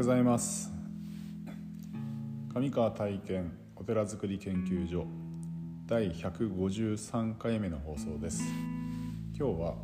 [0.00, 0.72] ございます。
[2.54, 5.04] 上川体験お寺づくり研究所
[5.86, 8.42] 第153回目の放送です。
[9.38, 9.74] 今日は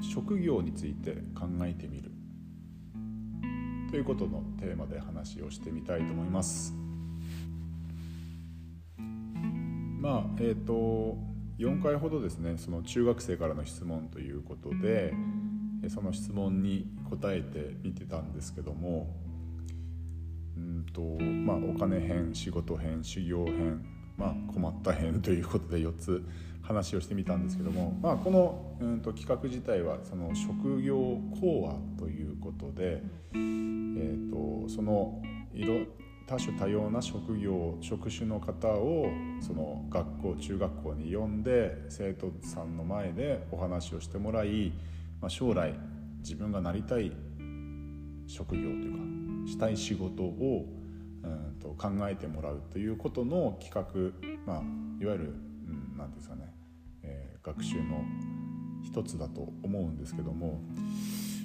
[0.00, 2.10] 職業について考えてみる。
[3.92, 6.74] ということのテーマで話をしてみたいと思います。
[10.00, 11.16] まあえっ、ー、と
[11.60, 15.14] 4回ほどですねその中学生からの質問ということで
[15.88, 19.14] その質問に答えてみてたんですけども
[20.56, 23.84] うんと、まあ、お金編仕事編修行編、
[24.16, 26.22] まあ、困った編ということで4つ
[26.62, 30.96] 話をしてみたんですけども、まあ、このうんと企画自体はその職業
[31.40, 33.02] 講話ということで、
[33.32, 35.20] えーと、その
[35.52, 35.86] 色
[36.26, 39.06] 多種多様な職業職種の方を
[39.40, 44.72] その学校中学校に呼んで生徒さんの前でお話をしてもらい
[45.20, 45.74] まあ、将来
[46.20, 47.12] 自分がなりたい
[48.26, 48.92] 職業という
[49.44, 50.66] かしたい仕事を
[51.22, 54.62] うんと考えてもらうということの企画、まあ、
[55.02, 55.34] いわゆる
[55.96, 56.54] 何、うん、んですかね、
[57.02, 58.02] えー、学習の
[58.82, 60.62] 一つだと思うんですけども、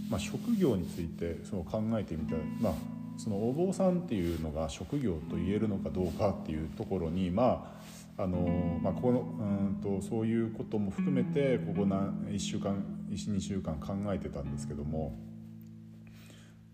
[0.09, 2.73] まあ、職業についてそう考えてみたら、まあ、
[3.17, 15.17] そのお坊さんっていうのが職業と言えるのかどうかっていうところにまああのまあ、このうんとそういうことも含めてここ何1週間12週間考えてたんですけども、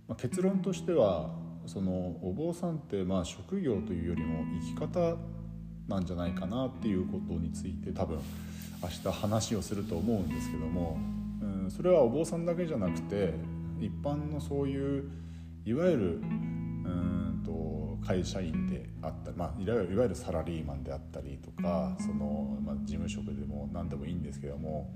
[0.07, 1.31] まあ、結論としては
[1.65, 5.17] そのお坊さんってまあ職業というよりも生き方
[5.87, 8.19] なんじゃないかなっていうことについて多分
[8.81, 10.97] 明日話をすると思うんですけども、
[11.41, 13.33] うん、それはお坊さんだけじゃなくて
[13.79, 15.11] 一般のそういう
[15.65, 24.91] いわゆるうんと会社員であったり、まあ、いわゆるサラリーマンであったりとかその、まあ、事務職でも何でもいいんですけども、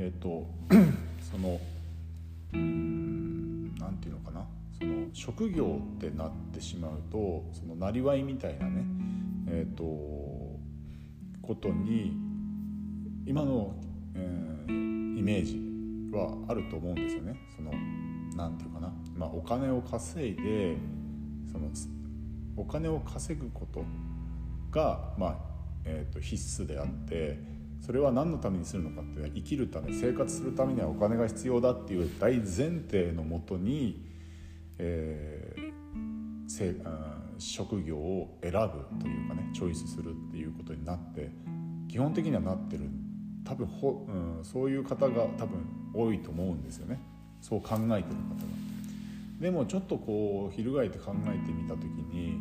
[0.00, 0.46] えーと、
[1.20, 1.60] その
[2.54, 4.46] うんなんていうのかな？
[4.78, 8.84] その職業ってなってしまうとそのなりわいみたいなね
[9.48, 9.82] えっ、ー、と
[11.42, 12.16] ことに
[13.26, 13.74] 今の、
[14.14, 15.60] えー、イメージ
[16.16, 17.36] はあると思うんですよね。
[17.56, 17.72] その
[18.36, 20.76] なんていうかな、まあ、お金を稼いで
[21.50, 21.68] その
[22.56, 23.84] お金を稼ぐこと
[24.70, 25.36] が、まあ
[25.84, 34.04] えーと、必須であってそれは何のためにするのかって生きるため生活するためにはお金が必要だっていう大前提のもとに、
[34.78, 36.76] えー、せ
[37.38, 41.30] 職業を選ぶというかねチョイスするっていうことになって
[41.88, 42.90] 基本的にはなってる
[43.44, 47.00] 多分ほ、うん、そういう方が多分多いと思うんですよね
[47.40, 48.02] そう考えてる方が。
[49.40, 52.40] でもちょっとこう翻って考えてみた時に、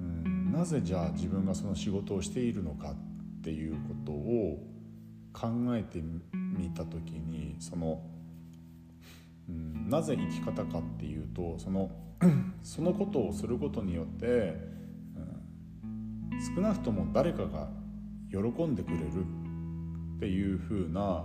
[0.00, 2.94] うん、なぜじゃあ自分がその仕事をしているのかっ
[3.46, 4.58] ていうことを
[5.32, 5.46] 考
[5.76, 6.02] えて
[6.32, 8.02] みた時にその、
[9.48, 11.92] うん、なぜ生き方かっていうとその
[12.64, 14.26] そのことをすることによって、
[15.84, 17.68] うん、少なくとも誰かが
[18.32, 19.04] 喜んでくれる
[20.16, 21.24] っていうふうな、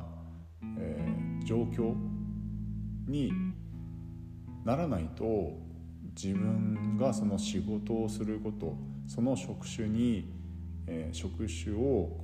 [0.77, 1.95] えー、状況
[3.07, 3.33] に
[4.63, 5.53] ならないと
[6.15, 8.75] 自分がその仕事をすること
[9.07, 10.40] その職種に、
[10.87, 11.77] えー、職種を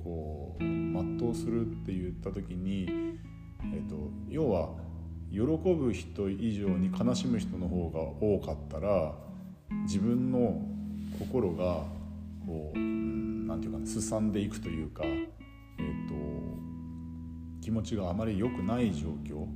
[0.04, 2.86] こう全うするって言った時に、
[3.74, 3.96] えーと、
[4.28, 4.70] 要は
[5.30, 9.14] 喜ぶ人以上に悲しむ人の方が多かったら
[9.84, 10.62] 自分の
[11.18, 11.84] 心が
[12.46, 16.18] こう何て言うかなすさんでいくというか、えーと
[17.68, 19.46] 気持ちがあまり良くない状況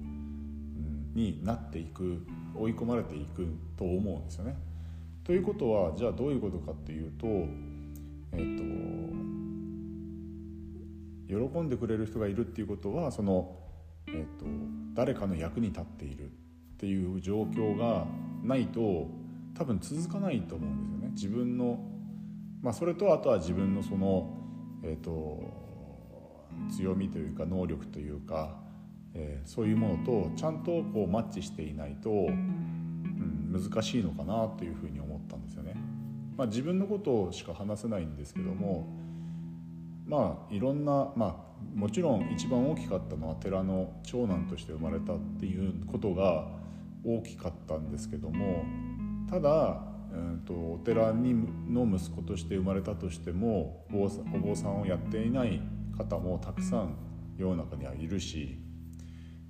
[1.15, 4.55] になっていく追い込まれていくと思うんですよね。
[5.25, 7.27] ということはじゃあどういうことかっていうと
[8.33, 8.63] えっ、と
[11.51, 13.57] 喜んでくれる人がいるっていうことはその、
[14.09, 14.47] えっと、
[14.95, 16.29] 誰かの役に立っているっ
[16.79, 18.07] ていう状況が
[18.43, 19.09] ないと
[19.55, 21.09] 多分続かないと思うんですよね。
[21.15, 21.79] 自分の
[22.63, 24.39] まあ、それとあとは自分のその、
[24.85, 25.43] えっと、
[26.71, 28.63] 強みというか能力というか
[29.15, 35.02] えー、そういうものとちゃんとこうマッチしていないと、うん、難しいのかなというふうに。
[36.37, 38.87] まあ、自分のことしか話せないんですけども
[40.07, 46.49] まあいろんな、まあ、もちろん一番大きかったのは寺の長男として生まれたっていうことが
[47.05, 48.65] 大きかったんですけども
[49.29, 49.83] ただ、
[50.13, 51.35] うんと、お寺に
[51.69, 54.09] の息子として生まれたとしてもお
[54.39, 55.61] 坊さんをやっていない
[55.97, 56.97] 方もたくさん
[57.37, 58.59] 世の中にはいるし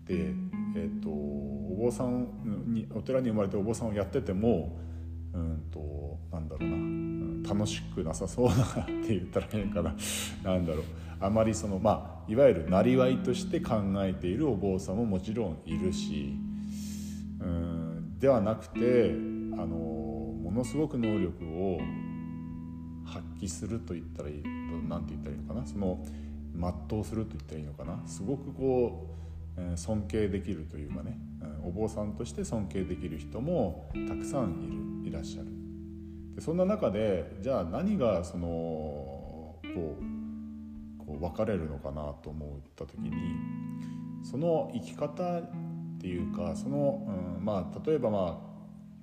[0.05, 0.35] で、
[0.77, 4.79] えーと、お坊さんにお寺に生まれてお坊さんをやってても
[5.35, 7.49] うんとなんだろうな。
[7.49, 9.95] 楽しくなさそうだなって言ったら変かな。
[10.43, 10.85] なんだろう。
[11.21, 16.37] あまりそのまあいわゆるなりわいとして考えているお坊さんももちろんいるし
[17.41, 19.15] うんではなくてあ
[19.67, 19.77] の
[20.43, 21.81] ものすごく能力を
[23.05, 24.43] 発揮すると言ったらいい
[24.89, 25.67] 何て言ったらいいのかな。
[25.67, 26.05] その
[26.55, 28.03] 全うすると言ったらいいのかな。
[28.07, 29.17] すごくこ
[29.57, 31.19] う、尊敬できるというかね、
[31.65, 35.02] お坊さんとして尊敬できる人もたくさんいる。
[35.13, 35.49] いらっしゃる。
[36.35, 43.13] でそんな中でじゃあ何がそのこうこう分かれるのかなと思った時に
[44.25, 45.51] その生き方っ
[46.01, 47.07] ていうかその、
[47.39, 48.53] うん、まあ例えばまあ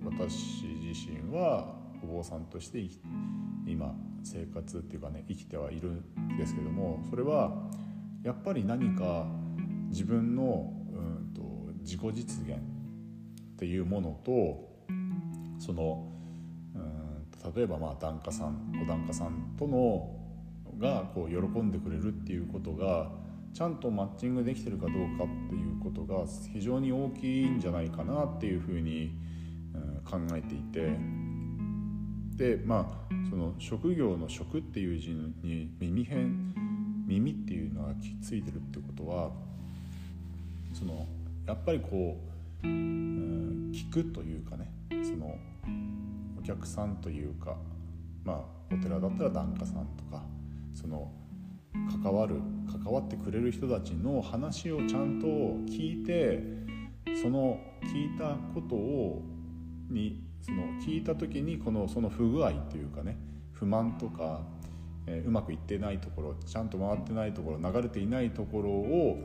[0.04, 2.80] 私自身はお坊さんとして
[3.68, 7.70] 今生活っていうかね生きてはいるんですけどもそれは
[8.24, 9.28] やっぱり何か
[9.90, 11.42] 自分の、うんと、
[11.82, 14.69] 自己実現っていうものと
[15.60, 16.12] その、
[16.76, 20.16] うん、例えばまあ檀家さんお檀家さんとの
[20.80, 23.12] がこう喜んでくれるっていうことが
[23.54, 29.12] ちゃんとマッチングできてるかどうかっていうことが非常に大きいんじゃないかなっていうふうに、
[29.74, 31.30] うん、考えていて。
[32.40, 36.26] でまあその職業の「職」っていう字に耳辺
[37.06, 39.32] 耳っていうのがついてるってことは
[40.74, 41.06] その
[41.46, 42.18] やっぱりこ
[42.64, 43.29] う、うん、
[43.80, 44.72] 聞くというかね
[45.04, 45.38] その
[46.38, 47.56] お客さんというか
[48.26, 50.22] まあお寺だったら檀家さんとか
[50.74, 51.12] その
[52.04, 52.42] 関わる
[52.84, 55.28] 関わってくれる人たちの話をちゃんと
[55.72, 56.44] 聞いて
[57.22, 59.22] その聞いたことを
[59.90, 63.18] にその聞いた時にこのその不具合というかね
[63.54, 64.42] 不満とか、
[65.08, 69.18] えー、うまくいってないところちゃんと回ってないところ流れていないところを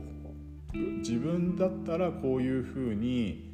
[0.99, 3.44] 自分だったらこういうふうに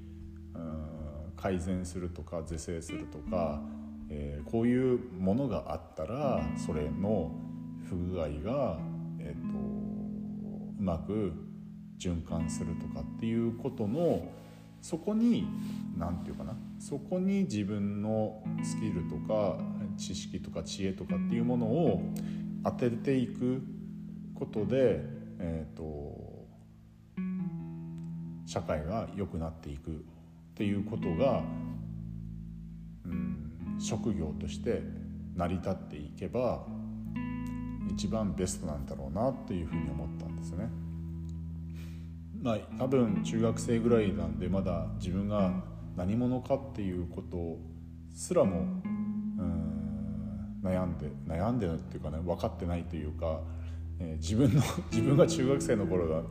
[1.41, 3.61] 改善するとか是正するとか、
[4.09, 7.31] えー、こういうものがあったらそれの
[7.89, 8.77] 不具合が、
[9.19, 11.33] えーと、うまく
[11.99, 14.31] 循環するとかっていうことの
[14.81, 15.47] そこに
[15.97, 19.57] 何て言うかなそこに自分のスキルとか
[19.97, 22.01] 知識とか知恵とかっていうものを
[22.63, 23.61] 当てていく
[24.35, 25.01] ことで、
[25.39, 26.47] えーと、
[28.45, 30.03] 社会が良くなっていく
[30.61, 31.41] っていうことが、
[33.05, 34.83] うん、職業として
[35.35, 36.67] 成り立っていけば
[37.89, 40.69] 一番ベストなんだろうなっていうふうに思ったんですね。
[42.43, 45.51] まあ、多分中学生ぐらいなんでまだ自分が
[45.95, 47.57] 何者かっていうこと
[48.13, 53.41] すらもうん悩んで悩んでるっていうかね分かってないというか、
[53.99, 54.61] えー、自分の
[54.91, 56.21] 自分が中学生の頃だ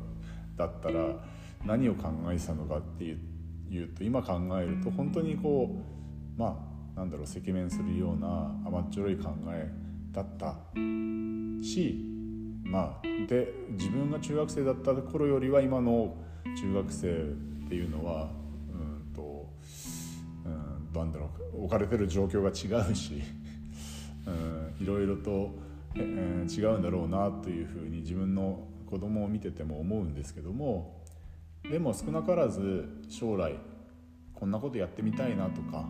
[0.57, 1.17] だったら
[1.67, 3.30] 何を考えてたのかっていう
[3.71, 5.71] いうと今考えると本当にこ
[6.37, 8.29] うまあなんだろう赤面するような
[8.67, 9.71] 甘っちょろい考え
[10.13, 10.57] だった。
[11.63, 12.05] し
[12.65, 16.17] まあで自分が中学生だった頃よりは今の
[16.57, 17.09] 中学生
[17.67, 18.31] っていうのは
[18.73, 19.49] うんと、
[20.45, 23.15] うん、なんだろう置かれてる状況が違うし、
[24.27, 24.31] う
[24.83, 25.55] ん、いろいろと、
[25.95, 31.00] えー、違うんだろうなというふうに自分の子供を見てても思うんですけども
[31.69, 33.57] でも少なからず将来
[34.35, 35.85] こんなことやってみたいなとか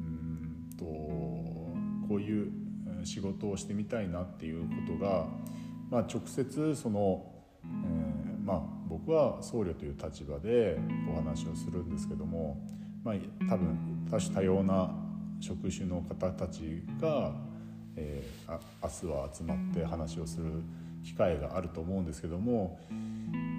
[0.00, 2.52] うんとこういう
[3.04, 5.26] 仕事をしてみたいなっていうことが、
[5.90, 7.24] まあ、直接その、
[7.64, 10.78] えー、まあ、僕は僧侶という立場で
[11.10, 12.60] お話をするんですけども、
[13.04, 13.14] まあ、
[13.48, 14.90] 多分多種多様な
[15.40, 17.32] 職種の方たちが、
[17.96, 20.62] えー、あ明日は集まって話をする
[21.06, 22.78] 機会があると思うんですけども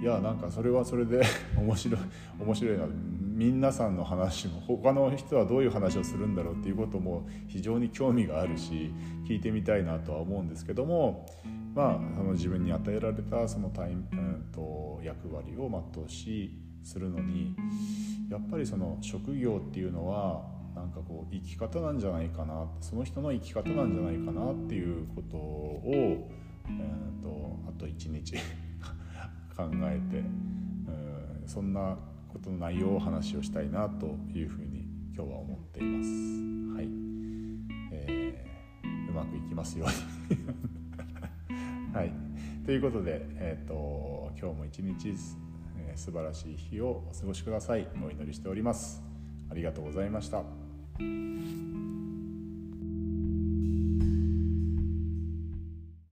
[0.02, 1.22] いやなんかそれはそれで
[1.56, 2.00] 面白い
[2.38, 2.86] 面白いな。
[3.38, 8.92] 皆さんの話も他の人はどういう話をするんだろうっていうことも非常に興味があるし
[9.28, 11.24] 聞いてみたいなとは思うんですけども
[11.72, 16.50] まあその自分に与えられたそのタイム、うんと、役割を全うし
[16.82, 17.54] するのに
[18.28, 26.28] やっぱりその職業っていうのはなんかこう生き方なんじゃないかなその人の生き方なんじゃないかなっていうことを、
[26.68, 28.36] えーと、あと一日
[29.56, 31.96] 考えて、うん、そんな
[32.28, 36.10] ことの内容を話をしたいなというふうに今日は思っています。
[36.74, 36.88] はい、
[37.92, 40.40] えー、うまくいきますように
[41.92, 42.12] はい、
[42.64, 45.14] ということで、えーと、今日も一日、
[45.78, 49.02] えー、素晴らしい日をお過ごしくださいお祈りしております。
[49.50, 50.42] ありがとうございました。